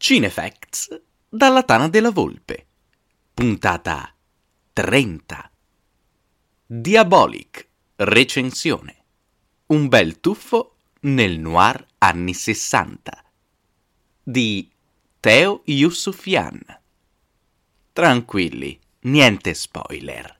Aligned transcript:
Cinefacts 0.00 1.02
dalla 1.28 1.64
Tana 1.64 1.88
della 1.88 2.12
Volpe. 2.12 2.66
Puntata 3.34 4.14
30. 4.72 5.50
Diabolic. 6.64 7.68
Recensione. 7.96 8.96
Un 9.66 9.88
bel 9.88 10.20
tuffo 10.20 10.76
nel 11.00 11.40
noir 11.40 11.84
anni 11.98 12.32
60 12.32 13.24
di 14.22 14.70
Teo 15.18 15.62
Yusufian. 15.64 16.60
Tranquilli, 17.92 18.78
niente 19.00 19.52
spoiler. 19.52 20.38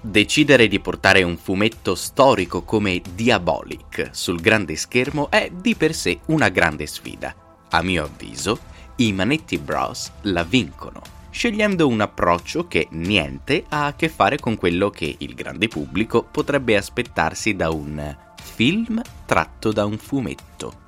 Decidere 0.00 0.68
di 0.68 0.80
portare 0.80 1.22
un 1.22 1.36
fumetto 1.36 1.94
storico 1.94 2.62
come 2.62 3.02
Diabolic 3.14 4.08
sul 4.12 4.40
grande 4.40 4.74
schermo 4.76 5.30
è 5.30 5.50
di 5.50 5.74
per 5.74 5.94
sé 5.94 6.20
una 6.28 6.48
grande 6.48 6.86
sfida. 6.86 7.44
A 7.70 7.82
mio 7.82 8.04
avviso, 8.04 8.58
i 8.96 9.12
Manetti 9.12 9.58
Bros 9.58 10.10
la 10.22 10.44
vincono, 10.44 11.02
scegliendo 11.30 11.86
un 11.86 12.00
approccio 12.00 12.66
che 12.66 12.88
niente 12.92 13.64
ha 13.68 13.86
a 13.86 13.94
che 13.94 14.08
fare 14.08 14.38
con 14.38 14.56
quello 14.56 14.90
che 14.90 15.16
il 15.18 15.34
grande 15.34 15.68
pubblico 15.68 16.22
potrebbe 16.22 16.76
aspettarsi 16.76 17.54
da 17.54 17.70
un 17.70 18.16
film 18.40 19.02
tratto 19.26 19.72
da 19.72 19.84
un 19.84 19.98
fumetto. 19.98 20.84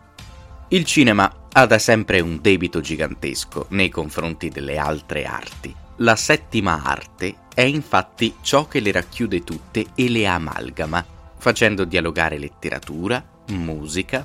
Il 0.69 0.85
cinema 0.85 1.49
ha 1.53 1.67
da 1.67 1.79
sempre 1.79 2.21
un 2.21 2.41
debito 2.41 2.81
gigantesco 2.81 3.67
nei 3.71 3.89
confronti 3.89 4.49
delle 4.49 4.79
altre 4.79 5.25
arti. 5.25 5.75
La 5.97 6.15
settima 6.15 6.83
arte 6.85 7.35
è 7.53 7.63
infatti 7.63 8.37
ciò 8.41 8.69
che 8.69 8.81
le 8.81 8.93
racchiude 8.93 9.43
tutte 9.43 9.87
e 9.95 10.09
le 10.09 10.27
amalgama, 10.27 11.05
facendo 11.37 11.85
dialogare 11.85 12.39
letteratura, 12.39 13.23
musica, 13.49 14.25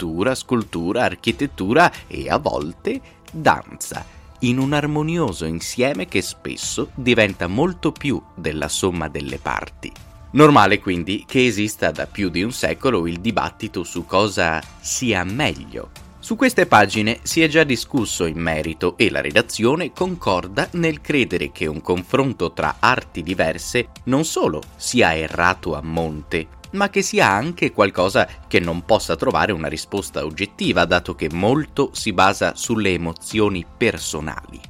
pittura, 0.00 0.34
scultura, 0.34 1.04
architettura 1.04 1.92
e 2.06 2.30
a 2.30 2.38
volte 2.38 3.00
danza, 3.30 4.02
in 4.40 4.58
un 4.58 4.72
armonioso 4.72 5.44
insieme 5.44 6.06
che 6.06 6.22
spesso 6.22 6.90
diventa 6.94 7.46
molto 7.46 7.92
più 7.92 8.20
della 8.34 8.68
somma 8.68 9.08
delle 9.08 9.36
parti. 9.36 9.92
Normale 10.32 10.78
quindi 10.78 11.24
che 11.26 11.44
esista 11.44 11.90
da 11.90 12.06
più 12.06 12.30
di 12.30 12.42
un 12.42 12.52
secolo 12.52 13.06
il 13.06 13.20
dibattito 13.20 13.84
su 13.84 14.06
cosa 14.06 14.62
sia 14.80 15.22
meglio. 15.24 15.90
Su 16.18 16.36
queste 16.36 16.64
pagine 16.66 17.18
si 17.22 17.42
è 17.42 17.48
già 17.48 17.64
discusso 17.64 18.24
in 18.24 18.38
merito 18.38 18.96
e 18.96 19.10
la 19.10 19.20
redazione 19.20 19.92
concorda 19.92 20.68
nel 20.72 21.02
credere 21.02 21.50
che 21.50 21.66
un 21.66 21.82
confronto 21.82 22.52
tra 22.52 22.76
arti 22.78 23.22
diverse 23.22 23.88
non 24.04 24.24
solo 24.24 24.62
sia 24.76 25.14
errato 25.14 25.74
a 25.74 25.82
monte, 25.82 26.46
ma 26.72 26.90
che 26.90 27.02
sia 27.02 27.28
anche 27.28 27.72
qualcosa 27.72 28.28
che 28.46 28.60
non 28.60 28.84
possa 28.84 29.16
trovare 29.16 29.52
una 29.52 29.68
risposta 29.68 30.24
oggettiva, 30.24 30.84
dato 30.84 31.14
che 31.14 31.28
molto 31.32 31.90
si 31.92 32.12
basa 32.12 32.54
sulle 32.54 32.92
emozioni 32.92 33.64
personali. 33.76 34.60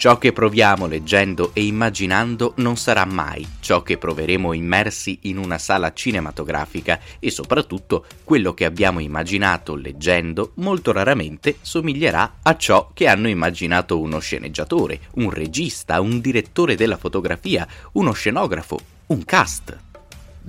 Ciò 0.00 0.16
che 0.16 0.32
proviamo 0.32 0.86
leggendo 0.86 1.50
e 1.52 1.62
immaginando 1.66 2.54
non 2.56 2.78
sarà 2.78 3.04
mai 3.04 3.46
ciò 3.60 3.82
che 3.82 3.98
proveremo 3.98 4.54
immersi 4.54 5.18
in 5.24 5.36
una 5.36 5.58
sala 5.58 5.92
cinematografica 5.92 6.98
e 7.18 7.30
soprattutto 7.30 8.06
quello 8.24 8.54
che 8.54 8.64
abbiamo 8.64 9.00
immaginato 9.00 9.74
leggendo 9.74 10.52
molto 10.54 10.92
raramente 10.92 11.58
somiglierà 11.60 12.36
a 12.40 12.56
ciò 12.56 12.92
che 12.94 13.08
hanno 13.08 13.28
immaginato 13.28 14.00
uno 14.00 14.20
sceneggiatore, 14.20 15.00
un 15.16 15.28
regista, 15.28 16.00
un 16.00 16.18
direttore 16.22 16.76
della 16.76 16.96
fotografia, 16.96 17.68
uno 17.92 18.12
scenografo, 18.12 18.78
un 19.08 19.22
cast. 19.26 19.89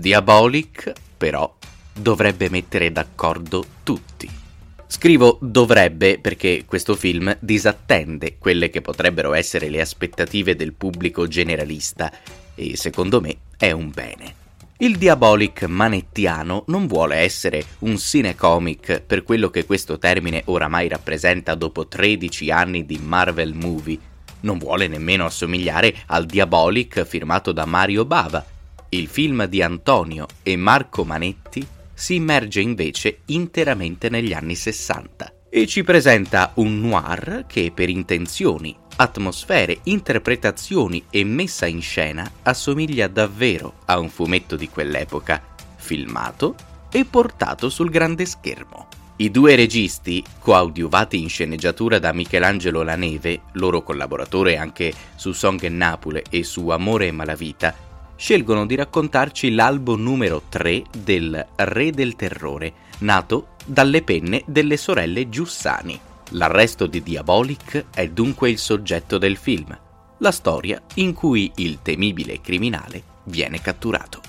Diabolic, 0.02 0.94
però, 1.16 1.56
dovrebbe 1.94 2.50
mettere 2.50 2.92
d'accordo 2.92 3.64
tutti. 3.84 4.28
Scrivo 4.88 5.38
dovrebbe 5.40 6.18
perché 6.20 6.64
questo 6.66 6.96
film 6.96 7.38
disattende 7.40 8.40
quelle 8.40 8.72
che 8.72 8.82
potrebbero 8.82 9.36
essere 9.36 9.70
le 9.70 9.80
aspettative 9.80 10.56
del 10.56 10.74
pubblico 10.74 11.28
generalista 11.28 12.12
e 12.56 12.76
secondo 12.76 13.22
me 13.22 13.38
è 13.56 13.70
un 13.70 13.92
bene. 13.92 14.36
Il 14.78 14.98
Diabolic 14.98 15.66
manettiano 15.66 16.64
non 16.68 16.88
vuole 16.88 17.18
essere 17.18 17.64
un 17.80 17.96
cinecomic 18.00 19.02
per 19.02 19.22
quello 19.22 19.52
che 19.52 19.66
questo 19.66 20.00
termine 20.00 20.42
oramai 20.46 20.88
rappresenta 20.88 21.54
dopo 21.54 21.88
13 21.88 22.50
anni 22.50 22.88
di 22.88 22.98
Marvel 22.98 23.54
movie. 23.54 24.00
Non 24.40 24.58
vuole 24.58 24.88
nemmeno 24.88 25.26
assomigliare 25.26 25.94
al 26.08 26.26
Diabolic 26.26 27.04
firmato 27.04 27.52
da 27.52 27.66
Mario 27.66 28.04
Bava. 28.04 28.44
Il 28.94 29.08
film 29.08 29.46
di 29.46 29.62
Antonio 29.62 30.28
e 30.44 30.58
Marco 30.58 31.06
Manetti 31.06 31.66
si 31.94 32.16
immerge 32.16 32.60
invece 32.60 33.20
interamente 33.28 34.10
negli 34.10 34.34
anni 34.34 34.54
60 34.54 35.34
e 35.50 35.66
ci 35.66 35.82
presenta 35.86 36.52
un 36.56 36.78
noir 36.82 37.46
che 37.48 37.72
per 37.74 37.88
intenzioni, 37.88 38.76
atmosfere, 38.98 39.80
interpretazioni 39.84 41.06
e 41.10 41.24
messa 41.24 41.68
in 41.68 41.82
scena 41.82 42.30
assomiglia 42.42 43.08
davvero 43.08 43.76
a 43.86 43.98
un 43.98 44.10
fumetto 44.10 44.58
di 44.58 44.68
quell'epoca, 44.68 45.42
filmato 45.78 46.56
e 46.92 47.06
portato 47.06 47.70
sul 47.70 47.90
grande 47.90 48.26
schermo. 48.26 48.90
I 49.18 49.32
due 49.32 49.56
registi, 49.56 50.22
coadiuvati 50.38 51.18
in 51.18 51.30
sceneggiatura 51.30 51.98
da 51.98 52.12
Michelangelo 52.12 52.84
Laneve, 52.84 53.44
loro 53.54 53.84
collaboratore 53.84 54.58
anche 54.58 54.94
su 55.16 55.32
Song 55.32 55.64
e 55.64 55.70
Napole 55.70 56.24
e 56.30 56.44
su 56.44 56.68
Amore 56.68 57.08
e 57.08 57.12
Malavita, 57.12 57.90
scelgono 58.22 58.68
di 58.68 58.76
raccontarci 58.76 59.50
l'albo 59.50 59.96
numero 59.96 60.44
3 60.48 60.84
del 60.96 61.44
Re 61.56 61.90
del 61.90 62.16
Terrore, 62.16 62.72
nato 63.00 63.56
dalle 63.66 64.04
penne 64.04 64.44
delle 64.46 64.78
sorelle 64.78 65.28
Giussani. 65.28 66.00
L'arresto 66.34 66.86
di 66.86 67.02
Diabolic 67.02 67.86
è 67.92 68.08
dunque 68.10 68.52
il 68.52 68.60
soggetto 68.60 69.18
del 69.18 69.38
film, 69.38 69.76
la 70.20 70.32
storia 70.32 70.80
in 70.96 71.14
cui 71.14 71.52
il 71.56 71.80
temibile 71.82 72.42
criminale 72.42 73.02
viene 73.24 73.60
catturato. 73.60 74.22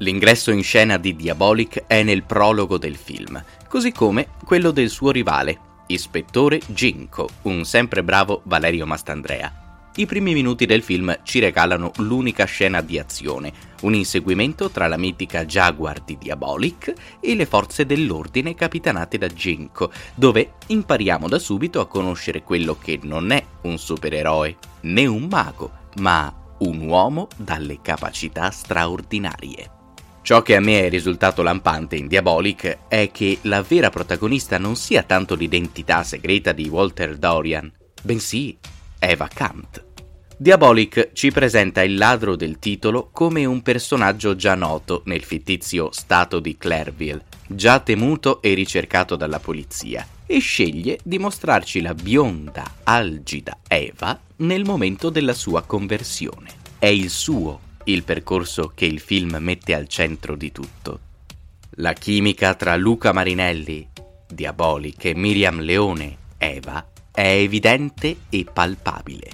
L'ingresso 0.00 0.50
in 0.50 0.62
scena 0.62 0.98
di 0.98 1.16
Diabolic 1.16 1.84
è 1.86 2.02
nel 2.02 2.24
prologo 2.24 2.76
del 2.76 2.96
film, 2.96 3.42
così 3.68 3.90
come 3.90 4.28
quello 4.44 4.70
del 4.70 4.90
suo 4.90 5.10
rivale, 5.10 5.58
ispettore 5.86 6.60
Ginko, 6.66 7.26
un 7.44 7.64
sempre 7.64 8.04
bravo 8.04 8.42
Valerio 8.44 8.84
Mastandrea 8.84 9.62
i 9.96 10.06
primi 10.06 10.32
minuti 10.32 10.66
del 10.66 10.82
film 10.82 11.20
ci 11.22 11.38
regalano 11.38 11.92
l'unica 11.98 12.44
scena 12.46 12.80
di 12.80 12.98
azione, 12.98 13.52
un 13.82 13.94
inseguimento 13.94 14.70
tra 14.70 14.88
la 14.88 14.96
mitica 14.96 15.44
Jaguar 15.44 16.00
di 16.00 16.18
Diabolic 16.18 16.92
e 17.20 17.34
le 17.36 17.46
forze 17.46 17.86
dell'ordine 17.86 18.56
capitanate 18.56 19.18
da 19.18 19.28
Jinko, 19.28 19.92
dove 20.14 20.54
impariamo 20.66 21.28
da 21.28 21.38
subito 21.38 21.80
a 21.80 21.86
conoscere 21.86 22.42
quello 22.42 22.76
che 22.76 22.98
non 23.02 23.30
è 23.30 23.44
un 23.62 23.78
supereroe 23.78 24.56
né 24.80 25.06
un 25.06 25.28
mago, 25.30 25.70
ma 25.98 26.32
un 26.58 26.80
uomo 26.80 27.28
dalle 27.36 27.80
capacità 27.80 28.50
straordinarie. 28.50 29.70
Ciò 30.22 30.42
che 30.42 30.56
a 30.56 30.60
me 30.60 30.86
è 30.86 30.88
risultato 30.88 31.42
lampante 31.42 31.96
in 31.96 32.08
Diabolic 32.08 32.78
è 32.88 33.10
che 33.12 33.38
la 33.42 33.62
vera 33.62 33.90
protagonista 33.90 34.58
non 34.58 34.74
sia 34.74 35.02
tanto 35.02 35.34
l'identità 35.36 36.02
segreta 36.02 36.50
di 36.52 36.66
Walter 36.66 37.16
Dorian, 37.16 37.70
bensì 38.02 38.58
Eva 39.04 39.28
Kant. 39.28 39.84
Diabolic 40.36 41.10
ci 41.12 41.30
presenta 41.30 41.82
il 41.82 41.96
ladro 41.96 42.36
del 42.36 42.58
titolo 42.58 43.10
come 43.12 43.44
un 43.44 43.62
personaggio 43.62 44.34
già 44.34 44.54
noto 44.54 45.02
nel 45.04 45.22
fittizio 45.22 45.90
stato 45.92 46.40
di 46.40 46.56
Clairville, 46.56 47.24
già 47.46 47.78
temuto 47.80 48.42
e 48.42 48.54
ricercato 48.54 49.16
dalla 49.16 49.38
polizia, 49.38 50.06
e 50.26 50.38
sceglie 50.38 50.98
di 51.04 51.18
mostrarci 51.18 51.80
la 51.80 51.94
bionda, 51.94 52.64
algida 52.82 53.58
Eva 53.68 54.18
nel 54.36 54.64
momento 54.64 55.10
della 55.10 55.34
sua 55.34 55.62
conversione. 55.62 56.50
È 56.78 56.86
il 56.86 57.10
suo 57.10 57.60
il 57.84 58.02
percorso 58.02 58.72
che 58.74 58.86
il 58.86 59.00
film 59.00 59.36
mette 59.40 59.74
al 59.74 59.88
centro 59.88 60.36
di 60.36 60.52
tutto. 60.52 61.00
La 61.76 61.92
chimica 61.92 62.54
tra 62.54 62.76
Luca 62.76 63.12
Marinelli, 63.12 63.86
Diabolic 64.26 65.04
e 65.06 65.14
Miriam 65.14 65.60
Leone, 65.60 66.16
Eva, 66.38 66.86
è 67.14 67.28
evidente 67.28 68.16
e 68.28 68.44
palpabile. 68.52 69.30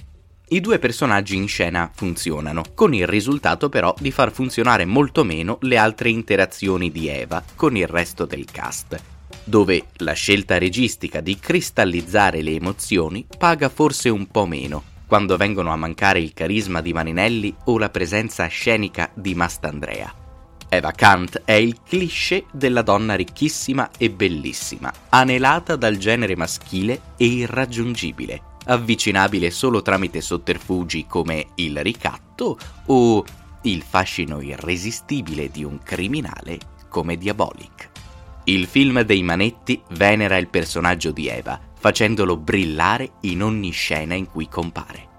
I 0.49 0.59
due 0.59 0.77
personaggi 0.77 1.35
in 1.35 1.47
scena 1.47 1.89
funzionano, 1.91 2.61
con 2.75 2.93
il 2.93 3.07
risultato 3.07 3.69
però 3.69 3.95
di 3.97 4.11
far 4.11 4.31
funzionare 4.31 4.85
molto 4.85 5.23
meno 5.23 5.57
le 5.61 5.77
altre 5.77 6.09
interazioni 6.09 6.91
di 6.91 7.07
Eva 7.07 7.43
con 7.55 7.75
il 7.75 7.87
resto 7.87 8.25
del 8.25 8.45
cast, 8.45 9.01
dove 9.43 9.85
la 9.97 10.13
scelta 10.13 10.59
registica 10.59 11.21
di 11.21 11.39
cristallizzare 11.39 12.43
le 12.43 12.51
emozioni 12.51 13.25
paga 13.35 13.69
forse 13.69 14.09
un 14.09 14.27
po' 14.27 14.45
meno, 14.45 14.83
quando 15.07 15.35
vengono 15.35 15.71
a 15.71 15.75
mancare 15.75 16.19
il 16.19 16.33
carisma 16.33 16.81
di 16.81 16.93
Maninelli 16.93 17.55
o 17.65 17.79
la 17.79 17.89
presenza 17.89 18.45
scenica 18.45 19.09
di 19.15 19.33
Mastandrea. 19.33 20.20
Eva 20.73 20.93
Kant 20.93 21.41
è 21.43 21.51
il 21.51 21.81
cliché 21.85 22.45
della 22.49 22.81
donna 22.81 23.15
ricchissima 23.15 23.89
e 23.97 24.09
bellissima, 24.09 24.89
anelata 25.09 25.75
dal 25.75 25.97
genere 25.97 26.37
maschile 26.37 27.01
e 27.17 27.25
irraggiungibile, 27.25 28.41
avvicinabile 28.67 29.51
solo 29.51 29.81
tramite 29.81 30.21
sotterfugi 30.21 31.07
come 31.07 31.47
il 31.55 31.83
ricatto 31.83 32.57
o 32.85 33.25
il 33.63 33.83
fascino 33.85 34.39
irresistibile 34.39 35.49
di 35.51 35.65
un 35.65 35.77
criminale 35.83 36.57
come 36.87 37.17
Diabolic. 37.17 37.89
Il 38.45 38.65
film 38.65 39.01
dei 39.01 39.23
Manetti 39.23 39.81
venera 39.89 40.37
il 40.37 40.47
personaggio 40.47 41.11
di 41.11 41.27
Eva, 41.27 41.59
facendolo 41.77 42.37
brillare 42.37 43.15
in 43.23 43.43
ogni 43.43 43.71
scena 43.71 44.13
in 44.13 44.25
cui 44.25 44.47
compare. 44.47 45.09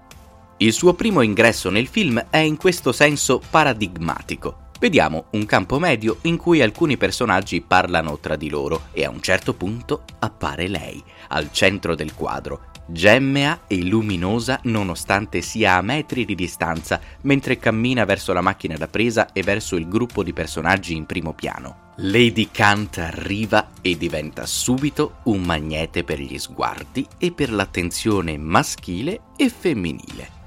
Il 0.57 0.73
suo 0.73 0.95
primo 0.95 1.21
ingresso 1.21 1.69
nel 1.69 1.85
film 1.85 2.25
è 2.31 2.37
in 2.37 2.57
questo 2.57 2.91
senso 2.91 3.39
paradigmatico. 3.51 4.61
Vediamo 4.83 5.27
un 5.29 5.45
campo 5.45 5.79
medio 5.79 6.17
in 6.23 6.35
cui 6.35 6.61
alcuni 6.61 6.97
personaggi 6.97 7.61
parlano 7.61 8.19
tra 8.19 8.35
di 8.35 8.49
loro 8.49 8.87
e 8.91 9.05
a 9.05 9.09
un 9.09 9.21
certo 9.21 9.53
punto 9.53 10.03
appare 10.19 10.67
lei, 10.67 11.01
al 11.29 11.53
centro 11.53 11.95
del 11.95 12.13
quadro, 12.13 12.65
gemmea 12.87 13.61
e 13.65 13.81
luminosa 13.81 14.59
nonostante 14.63 15.39
sia 15.39 15.75
a 15.75 15.81
metri 15.81 16.25
di 16.25 16.35
distanza 16.35 16.99
mentre 17.21 17.57
cammina 17.57 18.03
verso 18.03 18.33
la 18.33 18.41
macchina 18.41 18.75
da 18.75 18.89
presa 18.89 19.31
e 19.31 19.41
verso 19.41 19.77
il 19.77 19.87
gruppo 19.87 20.21
di 20.21 20.33
personaggi 20.33 20.97
in 20.97 21.05
primo 21.05 21.31
piano. 21.31 21.93
Lady 21.99 22.49
Kant 22.51 22.97
arriva 22.97 23.69
e 23.81 23.95
diventa 23.95 24.45
subito 24.45 25.19
un 25.23 25.43
magnete 25.43 26.03
per 26.03 26.19
gli 26.19 26.37
sguardi 26.37 27.07
e 27.17 27.31
per 27.31 27.53
l'attenzione 27.53 28.37
maschile 28.37 29.21
e 29.37 29.47
femminile. 29.47 30.42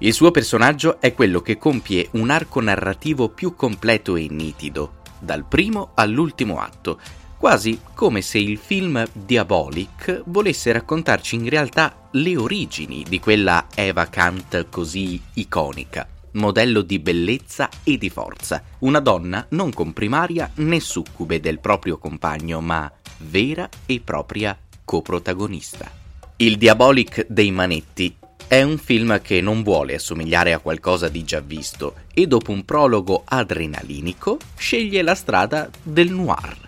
Il 0.00 0.12
suo 0.12 0.30
personaggio 0.30 1.00
è 1.00 1.12
quello 1.12 1.40
che 1.40 1.58
compie 1.58 2.08
un 2.12 2.30
arco 2.30 2.60
narrativo 2.60 3.30
più 3.30 3.56
completo 3.56 4.14
e 4.14 4.28
nitido, 4.30 4.98
dal 5.18 5.44
primo 5.44 5.90
all'ultimo 5.94 6.60
atto, 6.60 7.00
quasi 7.36 7.80
come 7.94 8.22
se 8.22 8.38
il 8.38 8.58
film 8.58 9.04
Diabolic 9.12 10.22
volesse 10.26 10.70
raccontarci 10.70 11.34
in 11.34 11.48
realtà 11.48 12.08
le 12.12 12.36
origini 12.36 13.04
di 13.08 13.18
quella 13.18 13.66
Eva 13.74 14.06
Kant 14.06 14.68
così 14.70 15.20
iconica, 15.34 16.06
modello 16.32 16.82
di 16.82 17.00
bellezza 17.00 17.68
e 17.82 17.98
di 17.98 18.08
forza, 18.08 18.62
una 18.80 19.00
donna 19.00 19.44
non 19.50 19.72
comprimaria 19.72 20.48
né 20.56 20.78
succube 20.78 21.40
del 21.40 21.58
proprio 21.58 21.98
compagno, 21.98 22.60
ma 22.60 22.88
vera 23.18 23.68
e 23.84 24.00
propria 24.04 24.56
coprotagonista. 24.84 25.90
Il 26.36 26.56
Diabolic 26.56 27.26
dei 27.28 27.50
Manetti 27.50 28.14
è 28.48 28.62
un 28.62 28.78
film 28.78 29.20
che 29.20 29.42
non 29.42 29.62
vuole 29.62 29.94
assomigliare 29.94 30.54
a 30.54 30.58
qualcosa 30.58 31.08
di 31.08 31.22
già 31.22 31.40
visto 31.40 31.96
e 32.14 32.26
dopo 32.26 32.50
un 32.50 32.64
prologo 32.64 33.22
adrenalinico 33.26 34.38
sceglie 34.56 35.02
la 35.02 35.14
strada 35.14 35.68
del 35.82 36.10
noir 36.10 36.66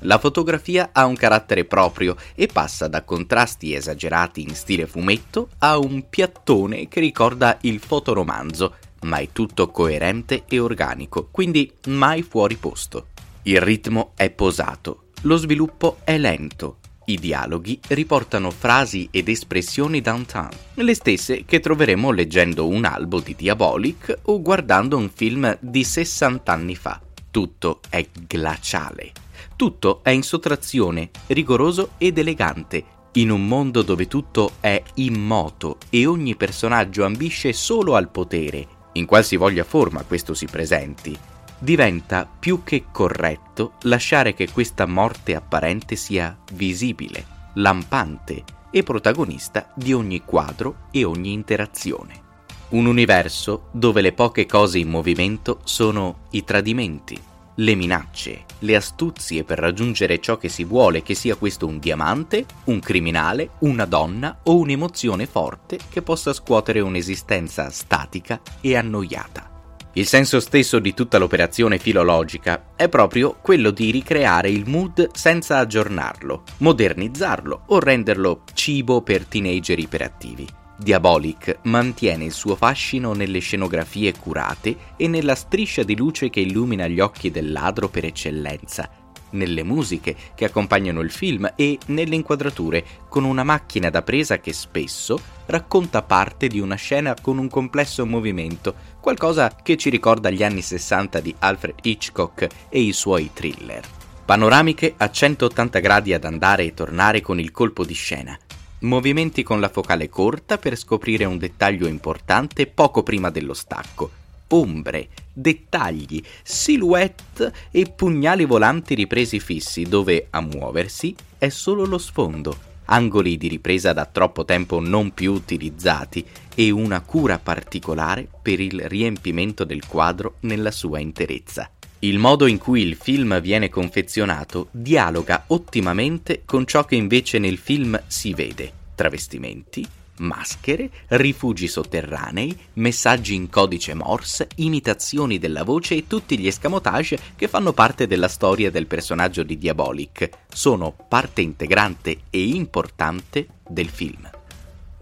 la 0.00 0.18
fotografia 0.18 0.90
ha 0.92 1.04
un 1.04 1.16
carattere 1.16 1.64
proprio 1.64 2.16
e 2.36 2.46
passa 2.46 2.86
da 2.86 3.02
contrasti 3.02 3.74
esagerati 3.74 4.42
in 4.42 4.54
stile 4.54 4.86
fumetto 4.86 5.48
a 5.58 5.78
un 5.78 6.08
piattone 6.08 6.86
che 6.86 7.00
ricorda 7.00 7.58
il 7.62 7.80
fotoromanzo, 7.80 8.74
ma 9.02 9.18
è 9.18 9.30
tutto 9.32 9.70
coerente 9.70 10.44
e 10.46 10.60
organico, 10.60 11.28
quindi 11.30 11.72
mai 11.86 12.22
fuori 12.22 12.54
posto. 12.56 13.08
Il 13.42 13.60
ritmo 13.60 14.12
è 14.14 14.30
posato, 14.30 15.06
lo 15.22 15.36
sviluppo 15.36 15.98
è 16.04 16.18
lento, 16.18 16.76
i 17.06 17.18
dialoghi 17.18 17.78
riportano 17.88 18.50
frasi 18.50 19.08
ed 19.10 19.28
espressioni 19.28 20.00
downtown, 20.00 20.50
le 20.74 20.94
stesse 20.94 21.44
che 21.44 21.60
troveremo 21.60 22.10
leggendo 22.10 22.66
un 22.66 22.84
albo 22.84 23.20
di 23.20 23.34
Diabolic 23.36 24.18
o 24.24 24.40
guardando 24.40 24.96
un 24.96 25.10
film 25.12 25.56
di 25.60 25.84
60 25.84 26.52
anni 26.52 26.76
fa. 26.76 27.00
Tutto 27.30 27.80
è 27.88 28.06
glaciale. 28.26 29.12
Tutto 29.56 30.00
è 30.02 30.10
in 30.10 30.22
sottrazione, 30.22 31.10
rigoroso 31.28 31.90
ed 31.98 32.18
elegante, 32.18 32.84
in 33.12 33.30
un 33.30 33.46
mondo 33.46 33.82
dove 33.82 34.08
tutto 34.08 34.52
è 34.60 34.82
immoto 34.94 35.78
e 35.88 36.06
ogni 36.06 36.36
personaggio 36.36 37.04
ambisce 37.04 37.52
solo 37.52 37.94
al 37.94 38.10
potere, 38.10 38.66
in 38.92 39.06
qualsivoglia 39.06 39.64
forma 39.64 40.02
questo 40.02 40.34
si 40.34 40.46
presenti, 40.46 41.16
diventa 41.58 42.26
più 42.26 42.62
che 42.62 42.86
corretto 42.90 43.74
lasciare 43.82 44.34
che 44.34 44.50
questa 44.50 44.86
morte 44.86 45.34
apparente 45.34 45.96
sia 45.96 46.36
visibile, 46.52 47.24
lampante 47.54 48.44
e 48.70 48.82
protagonista 48.82 49.70
di 49.74 49.92
ogni 49.92 50.22
quadro 50.24 50.88
e 50.90 51.04
ogni 51.04 51.32
interazione. 51.32 52.24
Un 52.68 52.86
universo 52.86 53.68
dove 53.70 54.00
le 54.00 54.12
poche 54.12 54.44
cose 54.44 54.78
in 54.78 54.88
movimento 54.88 55.60
sono 55.64 56.26
i 56.30 56.44
tradimenti, 56.44 57.18
le 57.58 57.74
minacce, 57.74 58.44
le 58.60 58.76
astuzie 58.76 59.44
per 59.44 59.58
raggiungere 59.58 60.20
ciò 60.20 60.36
che 60.36 60.48
si 60.48 60.64
vuole, 60.64 61.02
che 61.02 61.14
sia 61.14 61.36
questo 61.36 61.66
un 61.66 61.78
diamante, 61.78 62.44
un 62.64 62.80
criminale, 62.80 63.50
una 63.60 63.84
donna 63.84 64.40
o 64.42 64.56
un'emozione 64.58 65.26
forte 65.26 65.78
che 65.88 66.02
possa 66.02 66.32
scuotere 66.32 66.80
un'esistenza 66.80 67.70
statica 67.70 68.40
e 68.60 68.76
annoiata. 68.76 69.55
Il 69.96 70.06
senso 70.06 70.40
stesso 70.40 70.78
di 70.78 70.92
tutta 70.92 71.16
l'operazione 71.16 71.78
filologica 71.78 72.72
è 72.76 72.86
proprio 72.86 73.38
quello 73.40 73.70
di 73.70 73.90
ricreare 73.90 74.50
il 74.50 74.68
mood 74.68 75.08
senza 75.14 75.56
aggiornarlo, 75.56 76.42
modernizzarlo 76.58 77.62
o 77.68 77.78
renderlo 77.78 78.42
cibo 78.52 79.00
per 79.00 79.24
teenager 79.24 79.78
iperattivi. 79.78 80.46
Diabolic 80.76 81.60
mantiene 81.62 82.24
il 82.26 82.32
suo 82.32 82.56
fascino 82.56 83.14
nelle 83.14 83.38
scenografie 83.38 84.12
curate 84.12 84.76
e 84.98 85.08
nella 85.08 85.34
striscia 85.34 85.82
di 85.82 85.96
luce 85.96 86.28
che 86.28 86.40
illumina 86.40 86.86
gli 86.88 87.00
occhi 87.00 87.30
del 87.30 87.50
ladro 87.50 87.88
per 87.88 88.04
eccellenza, 88.04 88.90
nelle 89.36 89.62
musiche 89.62 90.16
che 90.34 90.46
accompagnano 90.46 91.00
il 91.00 91.12
film 91.12 91.52
e 91.54 91.78
nelle 91.86 92.16
inquadrature, 92.16 92.84
con 93.08 93.22
una 93.22 93.44
macchina 93.44 93.90
da 93.90 94.02
presa 94.02 94.40
che 94.40 94.52
spesso 94.52 95.20
racconta 95.46 96.02
parte 96.02 96.48
di 96.48 96.58
una 96.58 96.74
scena 96.74 97.14
con 97.20 97.38
un 97.38 97.48
complesso 97.48 98.04
movimento, 98.04 98.74
qualcosa 99.00 99.54
che 99.62 99.76
ci 99.76 99.90
ricorda 99.90 100.30
gli 100.30 100.42
anni 100.42 100.62
60 100.62 101.20
di 101.20 101.34
Alfred 101.38 101.76
Hitchcock 101.82 102.48
e 102.68 102.80
i 102.80 102.92
suoi 102.92 103.30
thriller. 103.32 103.84
Panoramiche 104.24 104.94
a 104.96 105.08
180 105.08 105.78
gradi 105.78 106.12
ad 106.12 106.24
andare 106.24 106.64
e 106.64 106.74
tornare 106.74 107.20
con 107.20 107.38
il 107.38 107.52
colpo 107.52 107.84
di 107.84 107.94
scena, 107.94 108.36
movimenti 108.80 109.42
con 109.42 109.60
la 109.60 109.68
focale 109.68 110.08
corta 110.08 110.58
per 110.58 110.76
scoprire 110.76 111.24
un 111.24 111.38
dettaglio 111.38 111.86
importante 111.86 112.66
poco 112.66 113.02
prima 113.02 113.30
dello 113.30 113.54
stacco, 113.54 114.24
ombre, 114.48 115.08
dettagli, 115.32 116.22
silhouette 116.42 117.52
e 117.70 117.86
pugnali 117.86 118.44
volanti 118.44 118.94
ripresi 118.94 119.40
fissi 119.40 119.82
dove 119.84 120.26
a 120.30 120.40
muoversi 120.40 121.14
è 121.38 121.48
solo 121.48 121.84
lo 121.84 121.98
sfondo, 121.98 122.56
angoli 122.86 123.36
di 123.36 123.48
ripresa 123.48 123.92
da 123.92 124.06
troppo 124.06 124.44
tempo 124.44 124.80
non 124.80 125.12
più 125.12 125.32
utilizzati 125.32 126.24
e 126.54 126.70
una 126.70 127.00
cura 127.00 127.38
particolare 127.38 128.28
per 128.42 128.60
il 128.60 128.80
riempimento 128.88 129.64
del 129.64 129.86
quadro 129.86 130.36
nella 130.40 130.70
sua 130.70 130.98
interezza. 130.98 131.70
Il 132.00 132.18
modo 132.18 132.46
in 132.46 132.58
cui 132.58 132.82
il 132.82 132.94
film 132.94 133.40
viene 133.40 133.68
confezionato 133.68 134.68
dialoga 134.70 135.44
ottimamente 135.48 136.42
con 136.44 136.66
ciò 136.66 136.84
che 136.84 136.94
invece 136.94 137.38
nel 137.38 137.56
film 137.56 138.00
si 138.06 138.34
vede. 138.34 138.70
Travestimenti, 138.94 139.86
maschere, 140.18 140.90
rifugi 141.08 141.68
sotterranei, 141.68 142.56
messaggi 142.74 143.34
in 143.34 143.48
codice 143.48 143.94
Morse, 143.94 144.48
imitazioni 144.56 145.38
della 145.38 145.64
voce 145.64 145.96
e 145.96 146.06
tutti 146.06 146.38
gli 146.38 146.46
escamotage 146.46 147.18
che 147.36 147.48
fanno 147.48 147.72
parte 147.72 148.06
della 148.06 148.28
storia 148.28 148.70
del 148.70 148.86
personaggio 148.86 149.42
di 149.42 149.58
Diabolic 149.58 150.28
sono 150.48 150.94
parte 151.08 151.40
integrante 151.40 152.18
e 152.30 152.48
importante 152.48 153.46
del 153.68 153.88
film 153.88 154.30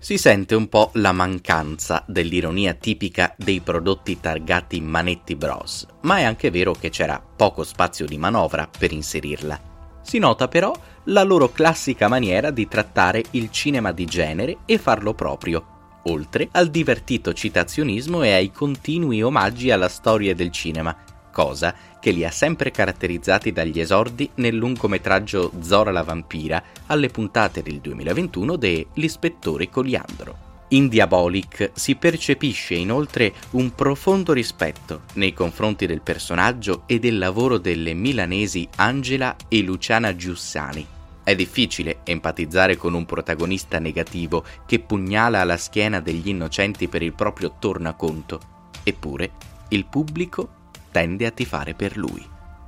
si 0.05 0.19
sente 0.19 0.55
un 0.55 0.69
po' 0.69 0.91
la 0.97 1.13
mancanza 1.13 2.05
dell'ironia 2.07 2.75
tipica 2.75 3.35
dei 3.39 3.61
prodotti 3.61 4.21
targati 4.21 4.79
Manetti 4.83 5.35
Bros, 5.35 5.87
ma 6.03 6.19
è 6.19 6.25
anche 6.25 6.51
vero 6.51 6.73
che 6.73 6.91
c'era 6.91 7.19
poco 7.19 7.65
spazio 7.65 8.05
di 8.05 8.19
manovra 8.19 8.69
per 8.69 8.93
inserirla. 8.93 9.59
Si 10.03 10.19
nota 10.19 10.47
però 10.47 10.75
la 11.09 11.23
loro 11.23 11.51
classica 11.51 12.09
maniera 12.09 12.51
di 12.51 12.67
trattare 12.67 13.23
il 13.33 13.51
cinema 13.51 13.93
di 13.93 14.07
genere 14.07 14.59
e 14.65 14.79
farlo 14.79 15.13
proprio, 15.13 16.01
oltre 16.05 16.49
al 16.53 16.71
divertito 16.71 17.33
citazionismo 17.33 18.23
e 18.23 18.33
ai 18.33 18.51
continui 18.51 19.23
omaggi 19.23 19.71
alla 19.71 19.89
storia 19.89 20.35
del 20.35 20.51
cinema, 20.51 20.97
cosa 21.31 21.75
che 22.01 22.11
li 22.11 22.25
ha 22.25 22.31
sempre 22.31 22.71
caratterizzati 22.71 23.53
dagli 23.53 23.81
esordi 23.81 24.31
nel 24.37 24.55
lungometraggio 24.55 25.53
Zora 25.61 25.91
la 25.91 26.03
vampira 26.03 26.63
alle 26.87 27.09
puntate 27.09 27.63
del 27.63 27.81
2021 27.81 28.57
de 28.57 28.87
L'ispettore 28.95 29.69
Coliandro. 29.69 30.53
In 30.69 30.89
Diabolic 30.89 31.71
si 31.75 31.95
percepisce 31.95 32.75
inoltre 32.75 33.33
un 33.51 33.75
profondo 33.75 34.33
rispetto 34.33 35.03
nei 35.15 35.35
confronti 35.35 35.87
del 35.87 36.01
personaggio 36.01 36.85
e 36.87 36.99
del 36.99 37.19
lavoro 37.19 37.59
delle 37.59 37.93
milanesi 37.93 38.67
Angela 38.77 39.37
e 39.49 39.63
Luciana 39.63 40.17
Giussani. 40.17 40.94
È 41.25 41.35
difficile 41.35 42.01
empatizzare 42.05 42.77
con 42.77 42.93
un 42.93 43.07
protagonista 43.07 43.79
negativo 43.79 44.45
che 44.67 44.79
pugnala 44.79 45.41
alla 45.41 45.57
schiena 45.57 46.01
degli 46.01 46.29
innocenti 46.29 46.87
per 46.87 47.03
il 47.03 47.15
proprio 47.15 47.55
tornaconto. 47.59 48.39
Eppure, 48.83 49.31
il 49.69 49.87
pubblico 49.87 50.71
tende 50.91 51.25
a 51.25 51.31
tifare 51.31 51.73
per 51.73 51.97
lui. 51.97 52.25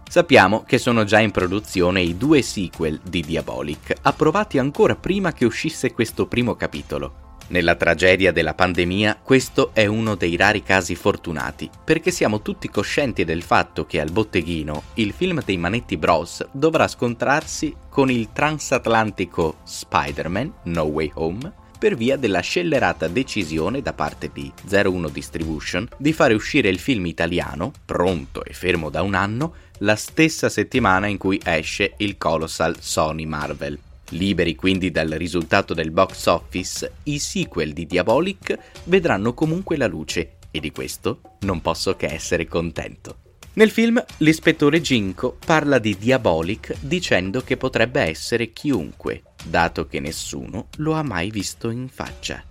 Sappiamo 0.09 0.63
che 0.63 0.79
sono 0.79 1.05
già 1.05 1.19
in 1.19 1.33
produzione 1.33 2.01
i 2.01 2.17
due 2.17 2.41
sequel 2.41 2.99
di 3.03 3.21
Diabolic, 3.21 3.93
approvati 4.01 4.57
ancora 4.57 4.97
prima 4.97 5.33
che 5.33 5.45
uscisse 5.45 5.93
questo 5.93 6.27
primo 6.27 6.55
capitolo. 6.55 7.26
Nella 7.49 7.77
tragedia 7.77 8.33
della 8.33 8.55
pandemia 8.55 9.21
questo 9.23 9.71
è 9.73 9.87
uno 9.87 10.17
dei 10.17 10.37
rari 10.37 10.65
casi 10.65 10.97
fortunati, 10.97 11.71
perché 11.85 12.11
siamo 12.11 12.43
tutti 12.43 12.69
coscienti 12.69 13.25
del 13.25 13.43
fatto 13.43 13.87
che 13.87 14.01
al 14.01 14.11
botteghino 14.11 14.83
il 14.95 15.13
film 15.13 15.41
dei 15.45 15.57
Manetti 15.57 15.97
Bros 15.97 16.45
dovrà 16.51 16.89
scontrarsi 16.89 17.75
con 17.89 18.11
il 18.11 18.31
transatlantico 18.33 19.59
Spider-Man 19.63 20.53
No 20.65 20.83
Way 20.83 21.13
Home 21.15 21.53
per 21.79 21.95
via 21.95 22.17
della 22.17 22.41
scellerata 22.41 23.07
decisione 23.07 23.81
da 23.81 23.93
parte 23.93 24.31
di 24.33 24.53
01 24.69 25.09
Distribution 25.09 25.87
di 25.97 26.13
fare 26.13 26.35
uscire 26.35 26.69
il 26.69 26.81
film 26.81 27.07
italiano, 27.07 27.71
pronto 27.85 28.45
e 28.45 28.53
fermo 28.55 28.91
da 28.91 29.03
un 29.03 29.15
anno, 29.15 29.55
la 29.81 29.95
stessa 29.95 30.49
settimana 30.49 31.07
in 31.07 31.19
cui 31.19 31.41
esce 31.45 31.95
il 31.99 32.17
colossal 32.17 32.77
Sony 32.81 33.27
Marvel. 33.27 33.79
Liberi 34.11 34.55
quindi 34.55 34.91
dal 34.91 35.11
risultato 35.11 35.75
del 35.75 35.91
box 35.91 36.27
office, 36.27 36.93
i 37.05 37.19
sequel 37.19 37.73
di 37.73 37.87
Diabolic 37.87 38.59
vedranno 38.85 39.35
comunque 39.35 39.77
la 39.77 39.87
luce 39.87 40.37
e 40.51 40.61
di 40.61 40.71
questo 40.71 41.21
non 41.41 41.61
posso 41.61 41.97
che 41.97 42.07
essere 42.07 42.47
contento. 42.47 43.19
Nel 43.55 43.71
film 43.71 44.03
l'ispettore 44.19 44.81
Ginko 44.81 45.39
parla 45.45 45.79
di 45.79 45.97
Diabolic 45.97 46.77
dicendo 46.81 47.41
che 47.41 47.57
potrebbe 47.57 48.03
essere 48.03 48.53
chiunque, 48.53 49.23
dato 49.45 49.87
che 49.87 49.99
nessuno 49.99 50.67
lo 50.77 50.93
ha 50.93 51.03
mai 51.03 51.31
visto 51.31 51.71
in 51.71 51.89
faccia. 51.89 52.45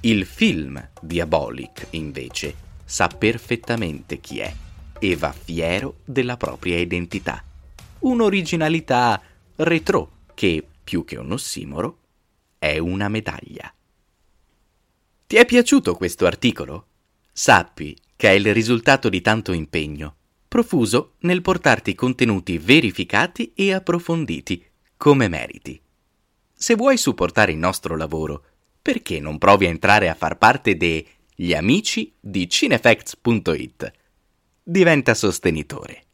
Il 0.00 0.26
film 0.26 0.88
Diabolic, 1.00 1.86
invece, 1.90 2.54
sa 2.84 3.08
perfettamente 3.08 4.20
chi 4.20 4.40
è 4.40 4.52
e 4.98 5.16
va 5.16 5.32
fiero 5.32 5.96
della 6.04 6.36
propria 6.36 6.78
identità. 6.78 7.42
Un'originalità 8.00 9.20
retro 9.56 10.10
che 10.34 10.64
più 10.90 11.04
che 11.04 11.16
un 11.16 11.30
ossimoro, 11.30 11.98
è 12.58 12.78
una 12.78 13.08
medaglia. 13.08 13.72
Ti 15.24 15.36
è 15.36 15.44
piaciuto 15.44 15.94
questo 15.94 16.26
articolo? 16.26 16.86
Sappi 17.30 17.96
che 18.16 18.30
è 18.30 18.32
il 18.32 18.52
risultato 18.52 19.08
di 19.08 19.20
tanto 19.20 19.52
impegno, 19.52 20.16
profuso 20.48 21.12
nel 21.20 21.42
portarti 21.42 21.94
contenuti 21.94 22.58
verificati 22.58 23.52
e 23.54 23.72
approfonditi, 23.72 24.64
come 24.96 25.28
meriti. 25.28 25.80
Se 26.52 26.74
vuoi 26.74 26.96
supportare 26.96 27.52
il 27.52 27.58
nostro 27.58 27.96
lavoro, 27.96 28.44
perché 28.82 29.20
non 29.20 29.38
provi 29.38 29.66
a 29.66 29.68
entrare 29.68 30.08
a 30.08 30.16
far 30.16 30.38
parte 30.38 30.76
degli 30.76 31.54
amici 31.54 32.12
di 32.18 32.48
cinefacts.it? 32.48 33.92
Diventa 34.60 35.14
sostenitore. 35.14 36.06